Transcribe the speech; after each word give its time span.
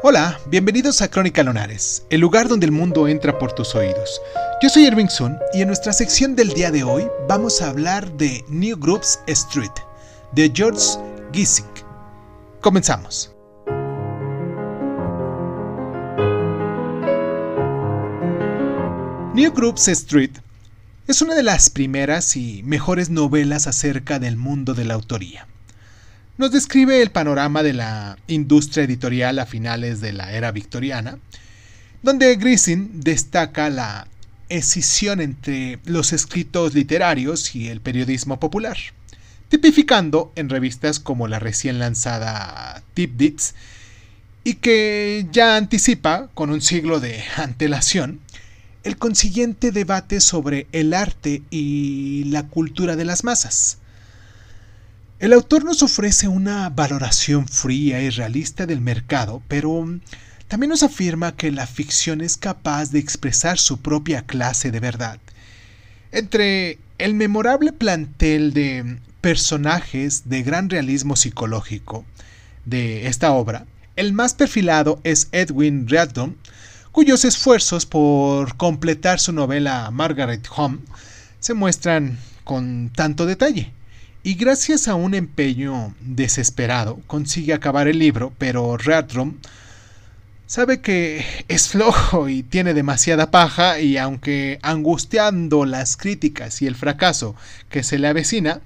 Hola, 0.00 0.38
bienvenidos 0.46 1.02
a 1.02 1.10
Crónica 1.10 1.42
Lonares, 1.42 2.04
el 2.08 2.20
lugar 2.20 2.46
donde 2.46 2.66
el 2.66 2.70
mundo 2.70 3.08
entra 3.08 3.36
por 3.36 3.52
tus 3.52 3.74
oídos. 3.74 4.22
Yo 4.62 4.68
soy 4.68 4.86
Irving 4.86 5.08
Sun 5.08 5.36
y 5.52 5.62
en 5.62 5.66
nuestra 5.66 5.92
sección 5.92 6.36
del 6.36 6.50
día 6.50 6.70
de 6.70 6.84
hoy 6.84 7.08
vamos 7.28 7.60
a 7.60 7.70
hablar 7.70 8.08
de 8.12 8.44
New 8.48 8.78
Groups 8.78 9.18
Street, 9.26 9.72
de 10.30 10.52
George 10.54 10.84
Gissing. 11.32 11.66
Comenzamos. 12.60 13.34
New 19.34 19.52
Groups 19.52 19.88
Street 19.88 20.38
es 21.08 21.22
una 21.22 21.34
de 21.34 21.42
las 21.42 21.70
primeras 21.70 22.36
y 22.36 22.62
mejores 22.62 23.10
novelas 23.10 23.66
acerca 23.66 24.20
del 24.20 24.36
mundo 24.36 24.74
de 24.74 24.84
la 24.84 24.94
autoría 24.94 25.48
nos 26.38 26.52
describe 26.52 27.02
el 27.02 27.10
panorama 27.10 27.64
de 27.64 27.72
la 27.72 28.16
industria 28.28 28.84
editorial 28.84 29.40
a 29.40 29.46
finales 29.46 30.00
de 30.00 30.12
la 30.12 30.32
era 30.32 30.52
victoriana, 30.52 31.18
donde 32.02 32.36
Grissin 32.36 33.00
destaca 33.00 33.68
la 33.70 34.06
escisión 34.48 35.20
entre 35.20 35.80
los 35.84 36.12
escritos 36.12 36.74
literarios 36.74 37.56
y 37.56 37.68
el 37.68 37.80
periodismo 37.80 38.38
popular, 38.38 38.76
tipificando 39.48 40.32
en 40.36 40.48
revistas 40.48 41.00
como 41.00 41.26
la 41.26 41.40
recién 41.40 41.80
lanzada 41.80 42.82
Tip 42.94 43.20
y 44.44 44.54
que 44.54 45.26
ya 45.32 45.56
anticipa, 45.56 46.30
con 46.34 46.50
un 46.50 46.62
siglo 46.62 47.00
de 47.00 47.22
antelación, 47.36 48.20
el 48.84 48.96
consiguiente 48.96 49.72
debate 49.72 50.20
sobre 50.20 50.68
el 50.70 50.94
arte 50.94 51.42
y 51.50 52.24
la 52.28 52.44
cultura 52.44 52.94
de 52.94 53.04
las 53.04 53.24
masas, 53.24 53.78
el 55.20 55.32
autor 55.32 55.64
nos 55.64 55.82
ofrece 55.82 56.28
una 56.28 56.68
valoración 56.70 57.48
fría 57.48 58.00
y 58.00 58.10
realista 58.10 58.66
del 58.66 58.80
mercado, 58.80 59.42
pero 59.48 59.84
también 60.46 60.70
nos 60.70 60.84
afirma 60.84 61.34
que 61.34 61.50
la 61.50 61.66
ficción 61.66 62.20
es 62.20 62.36
capaz 62.36 62.92
de 62.92 63.00
expresar 63.00 63.58
su 63.58 63.78
propia 63.78 64.22
clase 64.22 64.70
de 64.70 64.78
verdad. 64.78 65.18
Entre 66.12 66.78
el 66.98 67.14
memorable 67.14 67.72
plantel 67.72 68.52
de 68.52 68.98
personajes 69.20 70.28
de 70.28 70.44
gran 70.44 70.70
realismo 70.70 71.16
psicológico 71.16 72.04
de 72.64 73.08
esta 73.08 73.32
obra, 73.32 73.66
el 73.96 74.12
más 74.12 74.34
perfilado 74.34 75.00
es 75.02 75.28
Edwin 75.32 75.88
Reardon, 75.88 76.36
cuyos 76.92 77.24
esfuerzos 77.24 77.86
por 77.86 78.56
completar 78.56 79.18
su 79.18 79.32
novela 79.32 79.90
Margaret 79.90 80.46
Home 80.56 80.78
se 81.40 81.54
muestran 81.54 82.18
con 82.44 82.90
tanto 82.94 83.26
detalle 83.26 83.72
y 84.28 84.34
gracias 84.34 84.88
a 84.88 84.94
un 84.94 85.14
empeño 85.14 85.94
desesperado 86.00 87.00
consigue 87.06 87.54
acabar 87.54 87.88
el 87.88 87.98
libro, 87.98 88.30
pero 88.36 88.76
Reardon 88.76 89.38
sabe 90.46 90.82
que 90.82 91.24
es 91.48 91.68
flojo 91.68 92.28
y 92.28 92.42
tiene 92.42 92.74
demasiada 92.74 93.30
paja 93.30 93.80
y 93.80 93.96
aunque 93.96 94.58
angustiando 94.60 95.64
las 95.64 95.96
críticas 95.96 96.60
y 96.60 96.66
el 96.66 96.74
fracaso 96.74 97.36
que 97.70 97.82
se 97.82 97.98
le 97.98 98.06
avecina, 98.06 98.60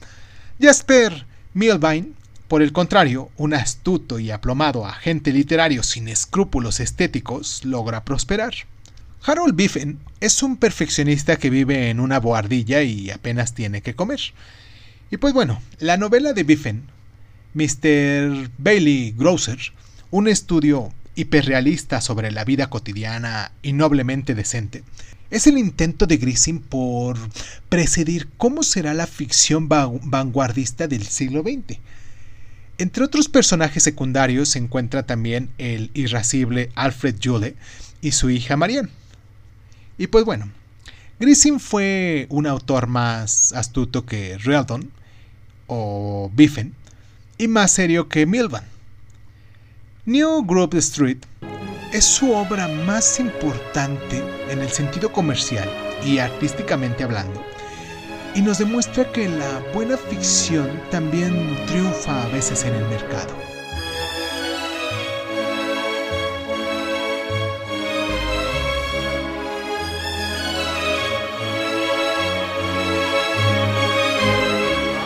Jasper 0.61 1.27
Milvain, 1.55 2.17
por 2.49 2.61
el 2.61 2.73
contrario, 2.73 3.31
un 3.37 3.55
astuto 3.55 4.19
y 4.19 4.33
aplomado 4.33 4.85
agente 4.85 5.33
literario 5.33 5.85
sin 5.85 6.09
escrúpulos 6.09 6.81
estéticos, 6.81 7.65
logra 7.65 8.03
prosperar. 8.03 8.53
Harold 9.25 9.55
Biffen 9.55 10.01
es 10.19 10.43
un 10.43 10.57
perfeccionista 10.57 11.37
que 11.37 11.51
vive 11.51 11.89
en 11.89 12.01
una 12.01 12.19
boardilla 12.19 12.83
y 12.83 13.13
apenas 13.13 13.55
tiene 13.55 13.81
que 13.81 13.95
comer. 13.95 14.19
Y 15.13 15.19
pues 15.19 15.35
bueno, 15.35 15.61
la 15.79 15.99
novela 15.99 16.33
de 16.33 16.43
Biffen, 16.43 16.85
Mr. 17.53 18.51
Bailey 18.57 19.15
Grosser, 19.15 19.59
un 20.11 20.27
estudio 20.27 20.91
hiperrealista 21.17 22.01
sobre 22.01 22.31
la 22.31 22.47
vida 22.47 22.71
cotidiana 22.71 23.53
y 23.61 23.75
noblemente 23.75 24.35
decente, 24.35 24.85
es 25.31 25.47
el 25.47 25.59
intento 25.59 26.07
de 26.07 26.17
Grissom 26.17 26.61
por 26.61 27.19
precedir 27.69 28.31
cómo 28.39 28.63
será 28.63 28.95
la 28.95 29.07
ficción 29.07 29.69
vanguardista 29.69 30.89
del 30.89 31.07
siglo 31.07 31.43
XX. 31.43 31.79
Entre 32.79 33.05
otros 33.05 33.29
personajes 33.29 33.83
secundarios 33.83 34.49
se 34.49 34.61
encuentra 34.61 35.03
también 35.03 35.51
el 35.59 35.91
irascible 35.93 36.71
Alfred 36.75 37.17
Jule 37.23 37.55
y 38.01 38.13
su 38.13 38.31
hija 38.31 38.57
Marianne. 38.57 38.89
Y 39.99 40.07
pues 40.07 40.25
bueno, 40.25 40.51
Grissom 41.21 41.61
fue 41.61 42.27
un 42.31 42.47
autor 42.47 42.87
más 42.87 43.53
astuto 43.53 44.07
que 44.07 44.39
Realdon, 44.39 44.91
o 45.67 46.31
Biffen, 46.35 46.75
y 47.39 47.49
más 47.49 47.73
serio 47.73 48.09
que 48.09 48.27
Milvan. 48.27 48.65
New 50.05 50.45
Grove 50.45 50.79
Street 50.79 51.19
es 51.93 52.05
su 52.05 52.33
obra 52.33 52.69
más 52.69 53.21
importante 53.21 54.23
en 54.49 54.61
el 54.61 54.71
sentido 54.71 55.13
comercial 55.13 55.71
y 56.05 56.19
artísticamente 56.19 57.05
hablando, 57.05 57.45
y 58.35 58.41
nos 58.41 58.59
demuestra 58.59 59.11
que 59.13 59.29
la 59.29 59.63
buena 59.75 59.97
ficción 59.97 60.69
también 60.91 61.57
triunfa 61.67 62.23
a 62.23 62.29
veces 62.29 62.65
en 62.65 62.75
el 62.75 62.85
mercado. 62.87 63.35